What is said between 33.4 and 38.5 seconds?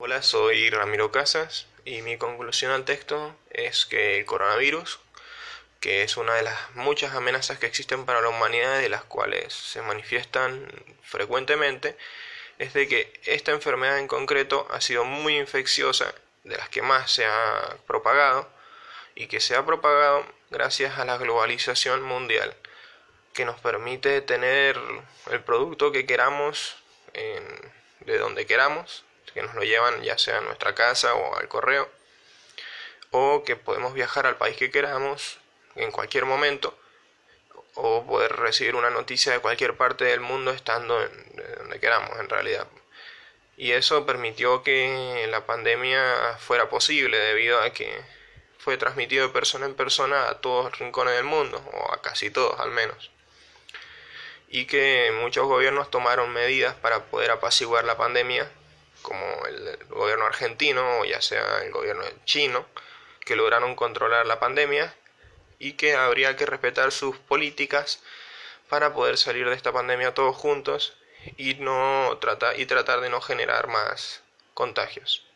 que podemos viajar al país que queramos en cualquier momento, o poder